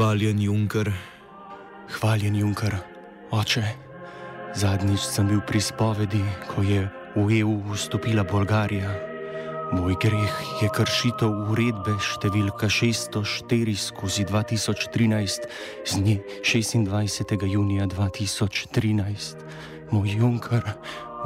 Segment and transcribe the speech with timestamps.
[0.00, 0.92] Hvaljen Junker.
[2.00, 2.72] Hvaljen Junker,
[3.36, 3.60] oče.
[4.56, 6.86] Zadnjič sem bil pri spovedi, ko je
[7.20, 8.94] v EU vstopila Bolgarija.
[9.76, 15.44] Moj greh je kršitev uredbe številka 604 skozi 2013
[15.84, 16.16] z dne
[16.48, 17.36] 26.
[17.44, 19.46] junija 2013.
[19.92, 20.64] Moj Junker,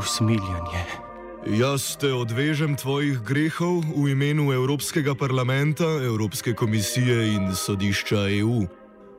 [0.02, 1.03] usmiljanje.
[1.44, 8.64] Jaz te odvežem tvojih grehov v imenu Evropskega parlamenta, Evropske komisije in sodišča EU.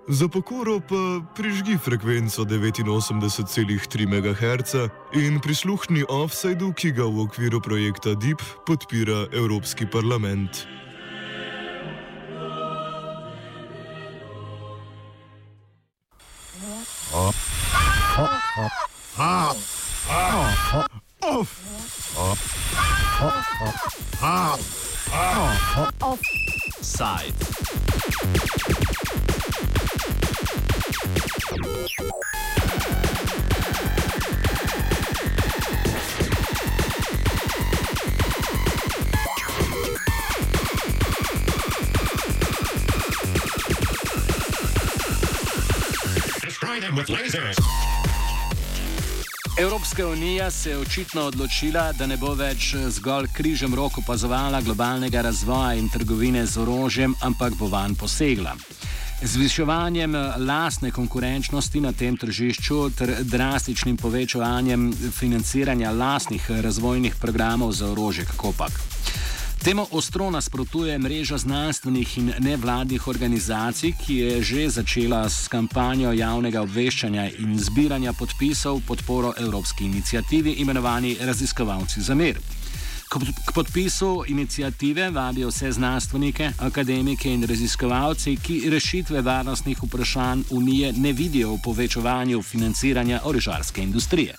[0.10, 4.74] Za pokoro pa prižgi frekvenco 89,3 MHz
[5.14, 10.66] in prisluhni offsajdu, ki ga v okviru projekta DIP podpira Evropski parlament.
[26.02, 27.34] Offside.
[46.42, 47.95] Destroy them with lasers.
[49.58, 55.22] Evropska unija se je očitno odločila, da ne bo več zgolj križem rok opazovala globalnega
[55.22, 58.52] razvoja in trgovine z orožjem, ampak bo van posegla.
[59.24, 68.26] Zviševanjem lastne konkurenčnosti na tem tržišču ter drastičnim povečevanjem financiranja lastnih razvojnih programov za orožje,
[68.26, 68.95] kako pak.
[69.66, 76.62] Temu ostro nasprotuje mreža znanstvenih in nevladnih organizacij, ki je že začela s kampanjo javnega
[76.62, 82.38] obveščanja in zbiranja podpisov podporo evropski inicijativi imenovani Raziskovalci za mir.
[83.46, 91.14] K podpisu inicijative vabijo vse znanstvenike, akademike in raziskovalci, ki rešitve varnostnih vprašanj Unije ne
[91.14, 94.36] vidijo v povečevanju financiranja orožarske industrije.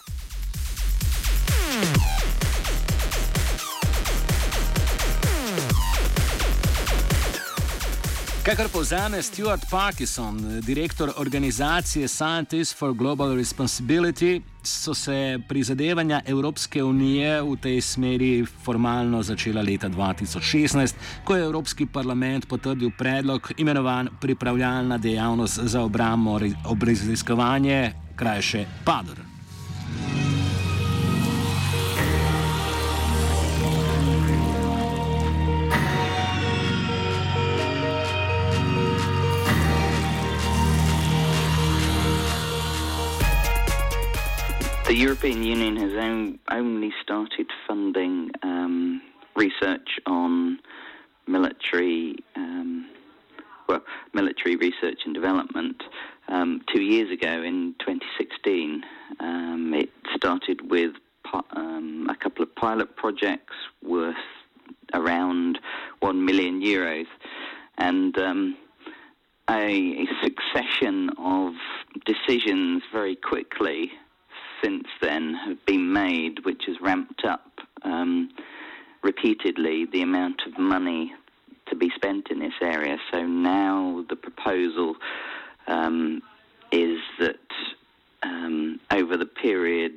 [8.47, 17.43] Kakor povzame Stuart Parkinson, direktor organizacije Scientists for Global Responsibility, so se prizadevanja Evropske unije
[17.43, 24.99] v tej smeri formalno začela leta 2016, ko je Evropski parlament potrdil predlog imenovan pripravljalna
[24.99, 29.26] dejavnost za obrambo obraziskovanje, krajše PADR.
[44.97, 49.03] The European Union has on, only started funding um,
[49.34, 50.59] research on
[51.27, 52.89] military, um,
[53.69, 53.83] well,
[54.15, 55.83] military research and development
[56.29, 58.84] um, two years ago in 2016.
[59.21, 60.93] Um, it started with
[61.51, 63.53] um, a couple of pilot projects
[63.83, 64.15] worth
[64.95, 65.59] around
[66.01, 67.05] one million euros,
[67.77, 68.57] and um,
[69.51, 71.53] a succession of
[72.07, 73.93] decisions very quickly
[74.62, 78.31] since then have been made, which has ramped up um,
[79.03, 81.15] repeatedly the amount of money
[81.69, 82.99] to be spent in this area.
[83.12, 84.97] So now the proposal
[85.66, 86.22] um,
[86.72, 87.37] is that
[88.22, 89.95] um, over the period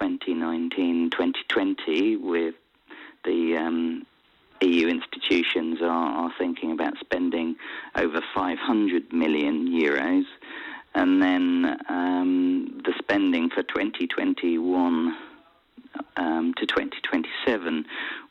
[0.00, 2.54] 2019-2020, with
[3.24, 4.06] the um,
[4.60, 7.56] EU institutions are, are, thinking about spending
[7.94, 10.24] over 500 million euros
[10.94, 15.16] and then um, the spending for 2021
[16.16, 17.84] um, to 2027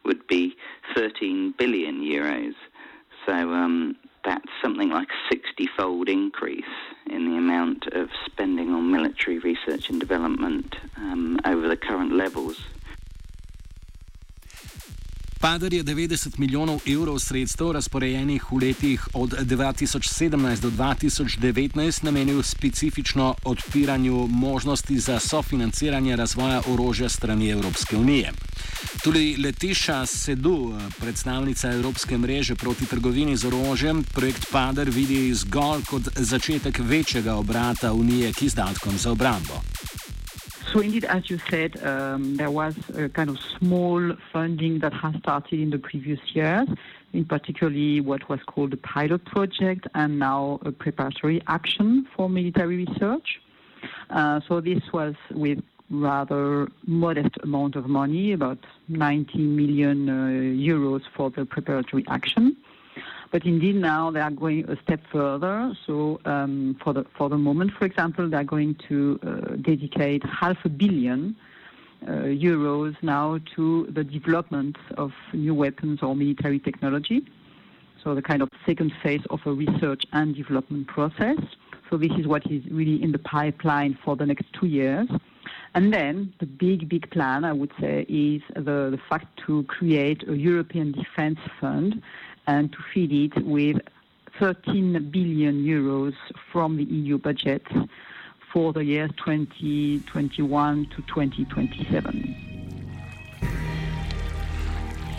[0.06, 0.56] would be
[0.96, 2.56] 13 billion euros.
[3.26, 6.64] So um, that's something like a 60 fold increase
[7.10, 12.60] in the amount of spending on military research and development um, over the current levels.
[15.40, 23.36] Padar je 90 milijonov evrov sredstev, razporejenih v letih od 2017 do 2019, namenil specifično
[23.44, 28.32] odpiranju možnosti za sofinanciranje razvoja orožja strani Evropske unije.
[29.04, 36.02] Tudi letišča Sedu, predstavnica Evropske mreže proti trgovini z orožjem, projekt Padar vidi zgolj kot
[36.16, 39.62] začetek večjega obrata Unije k izdatkom za obrambo.
[40.78, 45.16] So indeed, as you said, um, there was a kind of small funding that has
[45.16, 46.68] started in the previous years,
[47.14, 52.86] in particularly what was called a pilot project and now a preparatory action for military
[52.86, 53.42] research.
[54.12, 60.14] Uh, so this was with rather modest amount of money, about 90 million uh,
[60.56, 62.56] euros for the preparatory action.
[63.32, 65.74] But indeed, now they are going a step further.
[65.86, 70.24] So um, for the for the moment, for example, they are going to uh, dedicate
[70.24, 71.36] half a billion
[72.08, 77.22] uh, euros now to the development of new weapons or military technology.
[78.04, 81.38] So the kind of second phase of a research and development process.
[81.90, 85.08] So this is what is really in the pipeline for the next two years.
[85.74, 90.28] And then the big, big plan, I would say, is the, the fact to create
[90.28, 92.02] a European defense fund
[92.48, 93.78] and to feed it with
[94.40, 96.14] 13 billion euros
[96.52, 97.64] from the EU budget
[98.52, 102.47] for the years 2021 to 2027.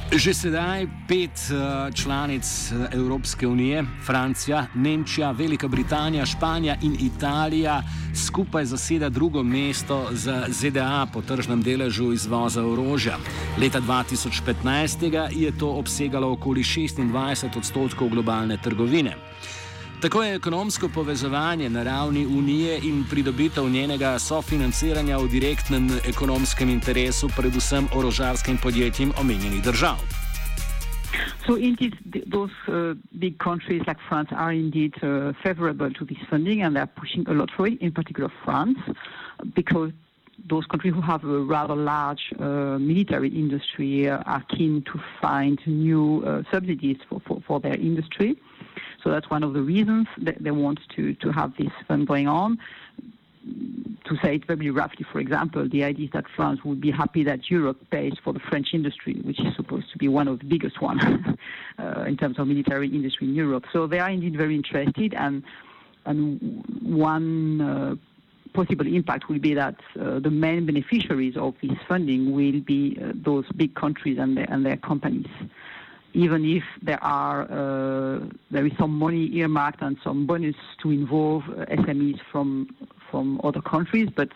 [0.09, 2.41] Že sedaj pet uh, članic
[2.73, 7.83] eh, Evropske unije, Francija, Nemčija, Velika Britanija, Španija in Italija,
[8.17, 13.19] skupaj zaseda drugo mesto za ZDA po tržnem deležu izvoza orožja.
[13.61, 19.15] Leta 2015 je to obsegalo okoli 26 odstotkov globalne trgovine.
[20.03, 27.29] Tako je ekonomsko povezovanje na ravni Unije in pridobitev njenega sofinanciranja v direktnem ekonomskem interesu,
[27.37, 29.99] predvsem orožarskim podjetjem omenjenih držav.
[31.47, 31.95] So indeed,
[32.31, 36.95] those uh, big countries like France are indeed uh, favorable to this funding and they're
[37.01, 38.79] pushing a lot for it, in particular France,
[39.55, 39.93] because
[40.49, 45.59] those countries who have a rather large uh, military industry uh, are keen to find
[45.67, 48.37] new uh, subsidies for, for, for their industry.
[49.09, 52.29] So that's one of the reasons that they want to, to have this fund going
[52.29, 52.59] on.
[54.05, 57.25] To say it very roughly, for example, the idea is that France would be happy
[57.25, 60.45] that Europe pays for the French industry, which is supposed to be one of the
[60.45, 61.01] biggest ones
[61.79, 63.65] uh, in terms of military industry in Europe.
[63.73, 65.43] So they are indeed very interested, and
[66.05, 67.95] and one uh,
[68.53, 73.13] possible impact will be that uh, the main beneficiaries of this funding will be uh,
[73.15, 75.29] those big countries and their, and their companies
[76.19, 78.19] even if there are uh,
[78.51, 82.75] there is some money earmarked and some bonus to involve uh, SMEs from
[83.09, 84.31] from other countries, but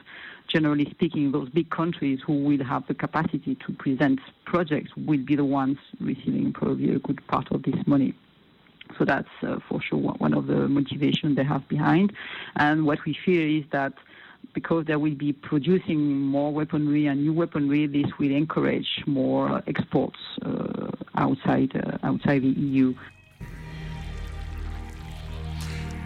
[0.47, 5.35] generally speaking, those big countries who will have the capacity to present projects will be
[5.35, 8.15] the ones receiving probably a good part of this money.
[8.97, 12.13] So that's uh, for sure one of the motivations they have behind.
[12.57, 13.95] And what we fear is that
[14.55, 20.19] because they will be producing more weaponry and new weaponry, this will encourage more exports
[20.45, 22.95] uh, outside, uh, outside the EU.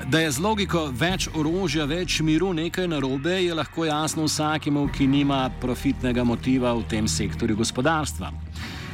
[0.07, 5.07] Da je z logiko več orožja, več miru nekaj narobe, je lahko jasno vsakemu, ki
[5.11, 8.31] nima profitnega motiva v tem sektorju gospodarstva.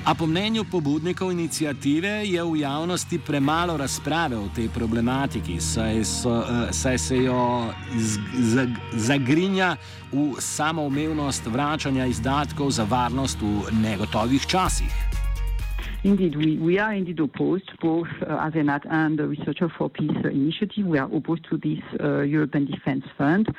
[0.02, 6.42] A po mnenju pobudnikov inicijative je v javnosti premalo razprave o tej problematiki, saj, so,
[6.42, 8.66] uh, saj se jo z, z,
[8.98, 9.76] zagrinja
[10.10, 14.90] v samoumevnost vračanja izdatkov za varnost v negotovih časih.
[16.02, 20.82] Indeed, we, we are indeed opposed, both uh, ASENAT and the Researcher for Peace initiative.
[20.82, 23.46] We are opposed to this uh, European Defence Fund.
[23.48, 23.54] Uh,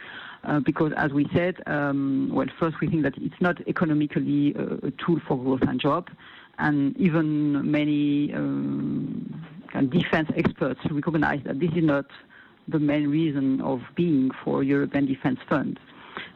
[0.65, 4.91] because, as we said, um, well, first we think that it's not economically uh, a
[4.91, 6.11] tool for growth and jobs,
[6.59, 9.45] and even many um,
[9.89, 12.05] defense experts recognize that this is not
[12.67, 15.79] the main reason of being for European Defense Fund.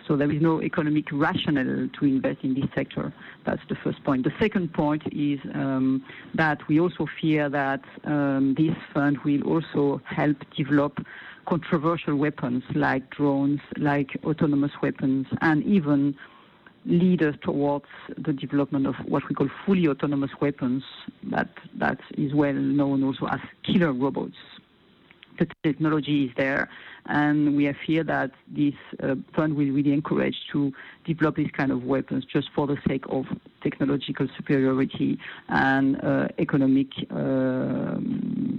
[0.07, 3.13] So there is no economic rationale to invest in this sector.
[3.45, 4.23] That's the first point.
[4.23, 10.01] The second point is um, that we also fear that um, this fund will also
[10.05, 11.05] help develop
[11.47, 16.15] controversial weapons like drones, like autonomous weapons, and even
[16.85, 17.85] lead us towards
[18.17, 20.83] the development of what we call fully autonomous weapons
[21.23, 24.35] that, that is well known also as killer robots.
[25.39, 26.67] The technology is there,
[27.05, 28.73] and we fear that this
[29.03, 30.73] uh, fund will really encourage to
[31.05, 33.25] develop these kind of weapons just for the sake of
[33.61, 37.97] technological superiority and uh, economic uh,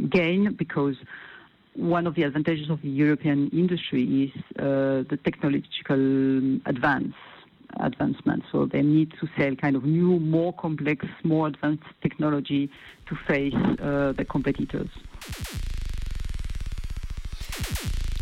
[0.09, 0.95] gain because
[1.79, 7.15] one of the advantages of the European industry is uh, the technological advance
[7.81, 8.43] advancement.
[8.51, 12.71] So they need to sell kind of new, more complex, more advanced technology
[13.07, 14.89] to face uh, the competitors.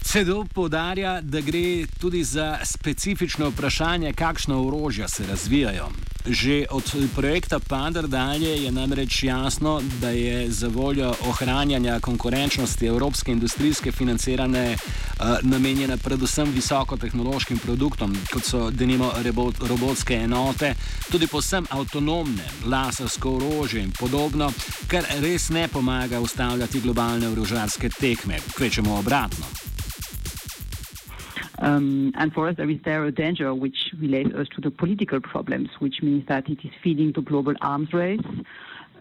[0.06, 5.88] CEDO podarja, da gre tudi za specifično vprašanje, kakšno orožja se razvijajo.
[6.26, 13.32] Že od projekta Padar dalje je namreč jasno, da je za voljo ohranjanja konkurenčnosti evropske
[13.32, 19.12] industrijske financirane uh, namenjena predvsem visokotehnološkim produktom, kot so denimo
[19.68, 20.74] robotske enote,
[21.10, 24.52] tudi posem avtonomne, lasersko orožje in podobno,
[24.86, 29.65] kar res ne pomaga ustavljati globalne orožarske tekme, kvečemo obratno.
[31.66, 35.20] Um, and for us, there is there a danger which relates us to the political
[35.20, 38.20] problems, which means that it is feeding the global arms race.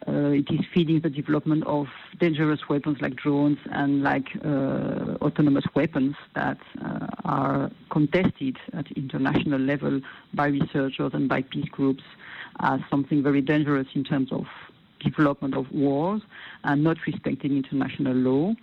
[0.08, 1.86] Uh, it is feeding the development of
[2.20, 9.60] dangerous weapons like drones and like uh, autonomous weapons that uh, are contested at international
[9.60, 10.02] level
[10.34, 12.04] by researchers and by peace groups
[12.62, 14.46] as something very dangerous in terms of
[15.04, 16.22] development of wars
[16.64, 18.56] and not respecting international law.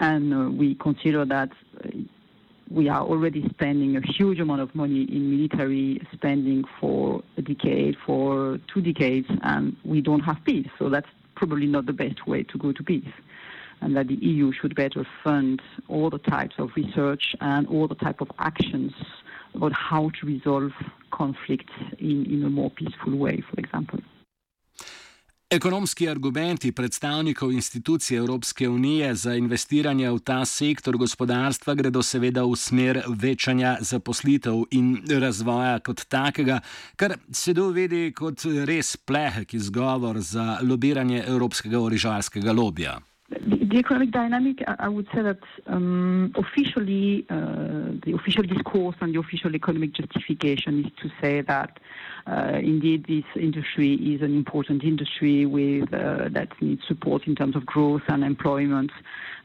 [0.00, 1.50] And uh, we consider that
[2.70, 7.96] we are already spending a huge amount of money in military spending for a decade,
[8.04, 10.68] for two decades, and we don't have peace.
[10.78, 13.12] So that's probably not the best way to go to peace.
[13.80, 17.94] And that the EU should better fund all the types of research and all the
[17.94, 18.92] type of actions
[19.54, 20.72] about how to resolve
[21.12, 24.00] conflicts in, in a more peaceful way, for example.
[25.50, 32.56] Ekonomski argumenti predstavnikov institucij Evropske unije za investiranje v ta sektor gospodarstva gredo seveda v
[32.56, 36.60] smer večanja zaposlitev in razvoja kot takega,
[36.96, 42.98] kar se dovedi kot res plehek izgovor za lobiranje evropskega orižalskega lobija.
[43.30, 49.20] The economic dynamic, I would say that um, officially, uh, the official discourse and the
[49.20, 51.78] official economic justification is to say that
[52.26, 57.54] uh, indeed this industry is an important industry with uh, that needs support in terms
[57.54, 58.90] of growth and employment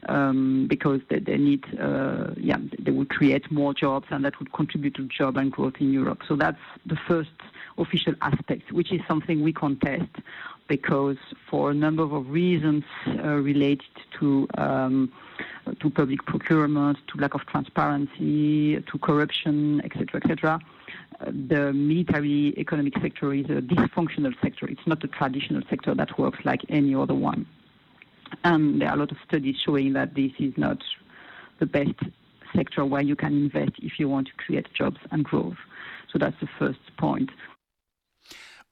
[0.08, 4.50] um, because they, they need, uh, yeah, they would create more jobs and that would
[4.54, 6.20] contribute to job and growth in Europe.
[6.26, 7.30] So that's the first
[7.76, 10.08] official aspect, which is something we contest
[10.68, 11.16] because
[11.50, 13.82] for a number of reasons uh, related
[14.18, 15.12] to um,
[15.80, 20.60] to public procurement, to lack of transparency, to corruption, etc., etc.
[21.20, 24.66] Uh, the military economic sector is a dysfunctional sector.
[24.66, 27.46] It's not a traditional sector that works like any other one.
[28.42, 30.82] And there are a lot of studies showing that this is not
[31.60, 31.94] the best
[32.54, 35.56] sector where you can invest if you want to create jobs and growth.
[36.12, 37.30] So that's the first point.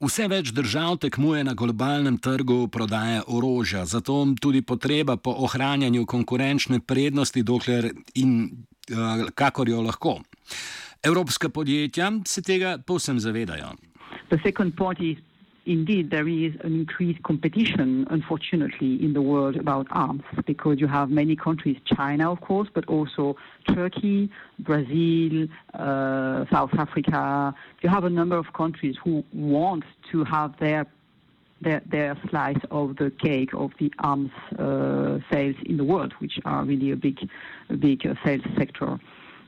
[0.03, 6.81] Vse več držav tekmuje na globalnem trgu prodaje orožja, zato tudi potreba po ohranjanju konkurenčne
[6.83, 10.19] prednosti, dokler in uh, kakor jo lahko.
[11.03, 13.77] Evropska podjetja se tega povsem zavedajo.
[15.67, 21.11] Indeed there is an increased competition, unfortunately, in the world about arms because you have
[21.11, 23.37] many countries, China, of course, but also
[23.69, 27.55] Turkey, Brazil, uh, South Africa.
[27.83, 30.87] You have a number of countries who want to have their
[31.61, 36.41] their, their slice of the cake of the arms uh, sales in the world, which
[36.45, 37.19] are really a big,
[37.71, 38.99] a big uh, sales sector.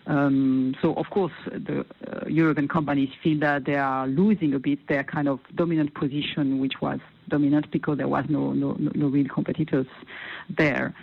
[0.07, 4.87] Um, so, of course, the uh, European companies feel that they are losing a bit
[4.87, 9.87] their kind of dominant position, which was dominant because there was no, real competitors
[10.51, 10.95] there.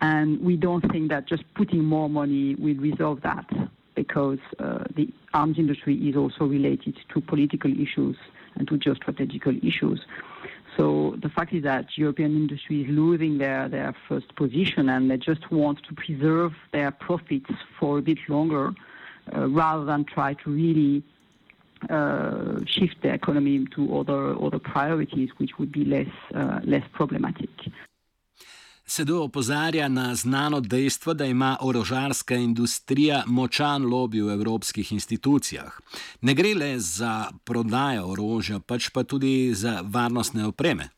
[0.00, 3.46] And we don't think that just putting more money will resolve that
[3.94, 8.16] because uh, the arms industry is also related to political issues
[8.56, 10.00] and to geostrategical issues.
[10.80, 15.18] So the fact is that European industry is losing their, their first position and they
[15.18, 18.72] just want to preserve their profits for a bit longer
[19.36, 21.02] uh, rather than try to really
[21.90, 27.50] uh, shift the economy to other, other priorities which would be less, uh, less problematic.
[28.90, 35.78] Sedo opozarja na znano dejstvo, da ima orožarska industrija močan lobby v evropskih institucijah.
[36.20, 40.88] Ne gre le za prodajo orožja, pač pa tudi za varnostne opreme.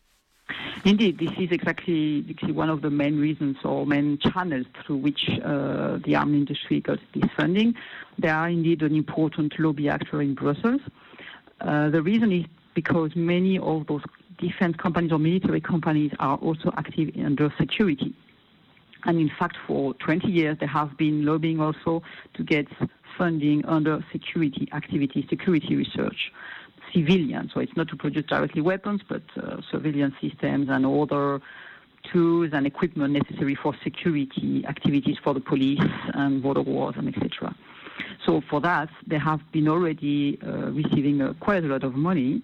[0.84, 2.24] Indeed, this is exactly,
[2.56, 6.98] one of the main reasons or main channels through which uh, the arms industry got
[7.12, 7.74] this funding.
[8.18, 10.80] They are indeed an important lobby actor in Brussels.
[11.60, 14.02] Uh, the reason is because many of those
[14.42, 18.14] defense companies or military companies are also active under security.
[19.04, 22.02] And in fact, for 20 years, they have been lobbying also
[22.34, 22.66] to get
[23.18, 26.32] funding under security activities, security research,
[26.92, 27.50] civilian.
[27.52, 31.40] So it's not to produce directly weapons, but uh, surveillance systems and other
[32.12, 35.80] tools and equipment necessary for security activities for the police
[36.14, 37.54] and border wars and etc.
[38.26, 42.42] So for that, they have been already uh, receiving uh, quite a lot of money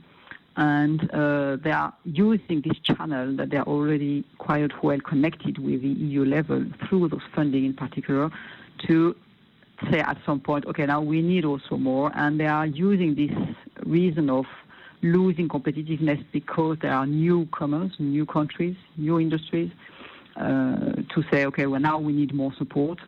[0.59, 5.83] and uh, they are using this channel that they are already quite well connected with
[5.83, 8.29] the EU level through those funding in particular
[8.89, 9.15] to
[9.89, 13.31] say at some point, okay, now we need also more, and they are using this
[13.87, 14.47] reason of
[15.01, 19.71] losing competitiveness because there are newcomers, new countries, new industries,
[20.37, 22.99] uh, to say, okay, well now we need more support.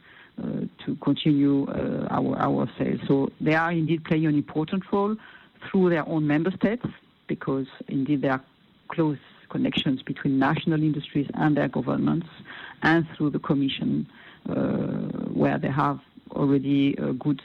[0.40, 5.14] Uh, to continue uh, our our sales, so they are indeed playing an important role
[5.66, 6.86] through their own member states
[7.30, 8.44] because indeed there are
[8.94, 9.22] close
[9.54, 12.28] connections between national industries and their governments
[12.82, 13.90] and through the Commission
[14.48, 14.54] uh,
[15.42, 15.98] where they have
[16.32, 17.40] already uh, good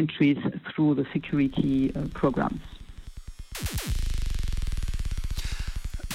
[0.00, 2.62] entries through the security uh, programs.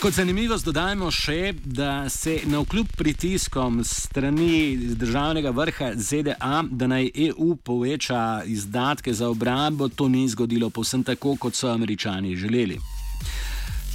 [0.03, 7.07] Kot zanimivost dodajmo še, da se na vkljub pritiskom strani državnega vrha ZDA, da naj
[7.29, 12.81] EU poveča izdatke za obrambo, to ni zgodilo povsem tako, kot so američani želeli.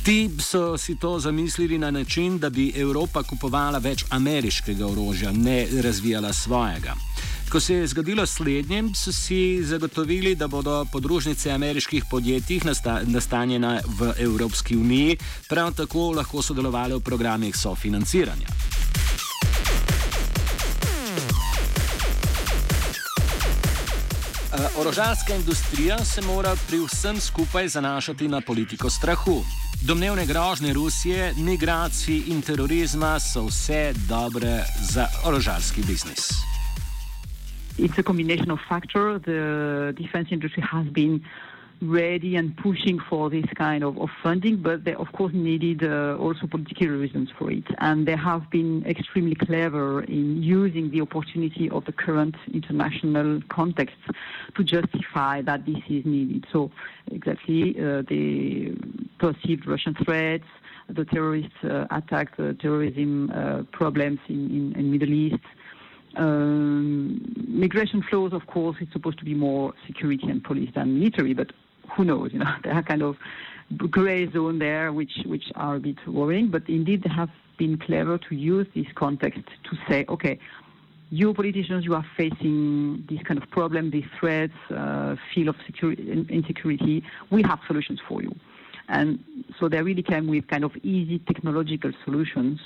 [0.02, 5.66] Ti so si to zamislili na način, da bi Evropa kupovala več ameriškega orožja, ne
[5.82, 6.94] razvijala svojega.
[7.52, 12.60] Ko se je zgodilo slednje, so si zagotovili, da bodo podružnice ameriških podjetij
[13.04, 15.16] nastanjene v Evropski uniji
[15.48, 18.77] prav tako lahko sodelovali v programih sofinanciranja.
[24.80, 29.42] Orožarska industrija se mora pri vsem skupaj zanašati na politiko strahu.
[29.86, 36.28] Domnevne grožnje Rusije, migracij in terorizma so vse dobre za orožarski biznis.
[37.78, 39.22] It's a combination of factors.
[39.22, 41.24] The defense industry has been
[41.80, 46.16] ready and pushing for this kind of, of funding, but they of course needed uh,
[46.18, 47.64] also political reasons for it.
[47.78, 53.96] And they have been extremely clever in using the opportunity of the current international context
[54.56, 56.46] to justify that this is needed.
[56.52, 56.70] So
[57.10, 58.74] exactly, uh, the
[59.18, 60.44] perceived Russian threats,
[60.88, 65.44] the terrorist uh, attacks, the terrorism uh, problems in, in, in Middle East,
[66.16, 71.34] um, migration flows, of course, it's supposed to be more security and police than military,
[71.34, 71.52] but
[71.96, 72.32] who knows?
[72.32, 73.16] You know, there are kind of
[73.76, 76.48] gray zone there, which which are a bit worrying.
[76.48, 80.38] But indeed, they have been clever to use this context to say, okay,
[81.10, 86.10] you politicians, you are facing this kind of problem, these threats, uh, feel of security,
[86.28, 87.02] insecurity.
[87.30, 88.34] We have solutions for you.
[88.88, 89.22] And
[89.58, 92.60] so they really came with kind of easy technological solutions,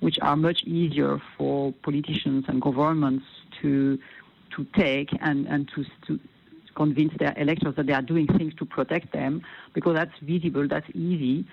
[0.00, 3.24] which are much easier for politicians and governments
[3.62, 3.98] to
[4.56, 6.20] to take and, and to, to
[6.82, 9.32] convince their electors that they are doing things to protect them
[9.74, 11.46] because that's visible, that's easy,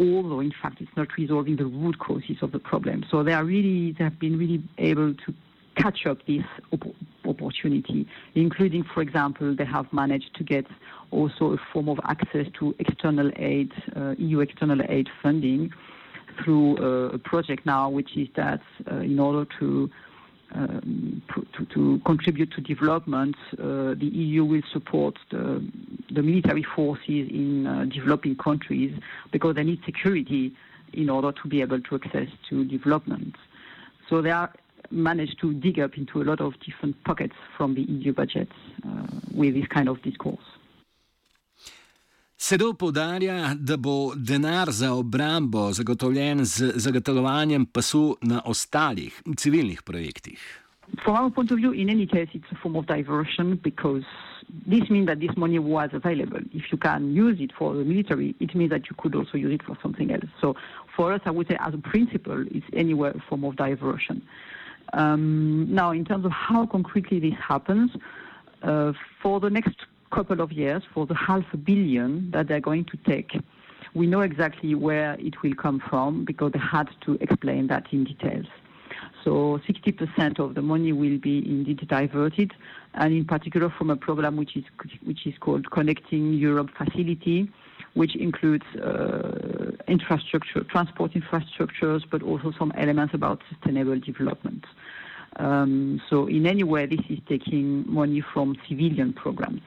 [0.00, 3.04] although in fact it's not resolving the root causes of the problem.
[3.10, 5.34] So they are really, they have been really able to
[5.76, 10.66] catch up this op- opportunity, including, for example, they have managed to get
[11.10, 15.72] also a form of access to external aid, uh, EU external aid funding
[16.42, 19.90] through uh, a project now, which is that uh, in order to
[20.52, 25.66] to, to, contribute to development, uh, the EU will support the,
[26.10, 28.94] the military forces in uh, developing countries
[29.30, 30.52] because they need security
[30.92, 33.34] in order to be able to access to development.
[34.08, 34.52] So they are
[34.90, 38.48] managed to dig up into a lot of different pockets from the EU budget
[38.86, 40.44] uh, with this kind of discourse.
[42.42, 50.40] Sedo podarja, da bo denar za obrambo zagotovljen z zagotavljanjem pasu na ostalih civilnih projektih.
[51.04, 54.04] From our point of view, in any case, it's a form of diversion because
[54.66, 56.40] this means that this money was available.
[56.52, 59.54] If you can use it for the military, it means that you could also use
[59.54, 60.30] it for something else.
[60.40, 60.56] So
[60.96, 64.20] for us, I would say as a principle, it's anywhere a form of diversion.
[64.92, 67.90] Um, now, in terms of how concretely this happens,
[68.62, 69.76] uh, for the next
[70.12, 73.32] couple of years for the half a billion that they're going to take.
[73.94, 78.04] We know exactly where it will come from because they had to explain that in
[78.04, 78.46] details.
[79.24, 82.52] So 60% of the money will be indeed diverted,
[82.94, 84.64] and in particular from a program which is
[85.04, 87.48] which is called Connecting Europe Facility,
[87.94, 94.64] which includes uh, infrastructure, transport infrastructures, but also some elements about sustainable development.
[95.36, 99.62] Um, so in any way, this is taking money from civilian programs.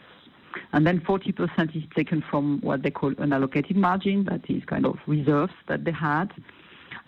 [0.76, 4.98] And then 40% is taken from what they call unallocated margin, that is kind of
[5.08, 6.34] reserves that they had.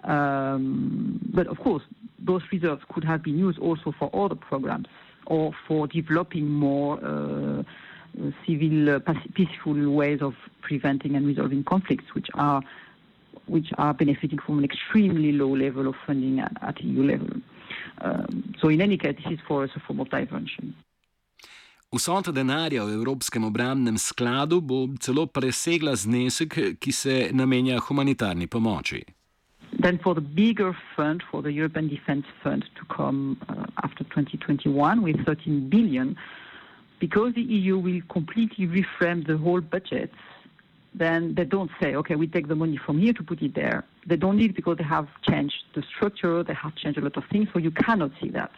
[0.05, 1.83] Um, but of course,
[2.17, 4.87] those reserves could have been used also for other programs
[5.25, 7.63] or for developing more uh,
[8.47, 8.99] civil, uh,
[9.33, 12.61] peaceful ways of preventing and resolving conflicts, which are
[13.47, 17.41] which are benefiting from an extremely low level of funding at, at EU level.
[17.99, 20.73] Um, so in any case, this is for us a form of diversion.
[21.91, 29.03] Vsota denarja v Evropskem obramnem skladu bo celo presegla znesek, ki se namenja humanitarni pomoči.
[29.79, 35.01] Then for the bigger fund, for the European Defence Fund to come uh, after 2021
[35.01, 36.17] with 13 billion,
[36.99, 40.11] because the EU will completely reframe the whole budget,
[40.93, 43.85] then they don't say, okay, we take the money from here to put it there.
[44.05, 47.15] They don't need it because they have changed the structure, they have changed a lot
[47.15, 48.51] of things, so you cannot see that.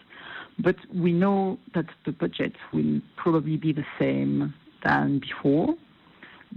[0.62, 5.76] But we know that the budget will probably be the same than before.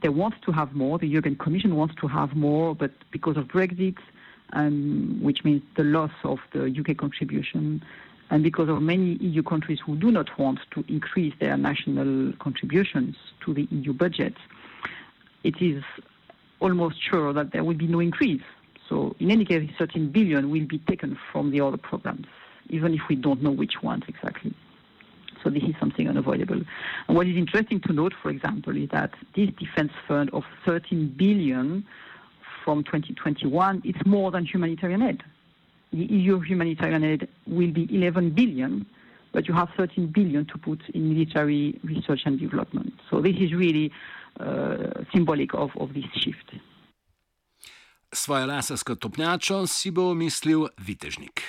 [0.03, 0.99] They want to have more.
[0.99, 3.97] The European Commission wants to have more, but because of Brexit,
[4.55, 7.83] um, which means the loss of the UK contribution,
[8.31, 13.15] and because of many EU countries who do not want to increase their national contributions
[13.45, 14.35] to the EU budget,
[15.45, 15.83] it is
[16.61, 18.43] almost sure that there will be no increase.
[18.89, 22.27] So in any case, 13 billion will be taken from the other programs,
[22.71, 24.55] even if we don't know which ones exactly.
[25.43, 26.61] So this is something unavoidable.
[27.09, 31.15] And what is interesting to note, for example, is that this defense fund of 13
[31.17, 31.85] billion
[32.65, 35.23] from 2021, it's more than humanitarian aid.
[35.93, 38.87] The EU humanitarian aid will be 11 billion,
[39.33, 42.95] but you have 13 billion to put in military research and development.
[43.11, 43.91] So this is really
[44.41, 46.55] uh, symbolic of, of this shift.
[48.13, 51.41] Svojo lasersko topnjačo si bo mislil Vitežnik.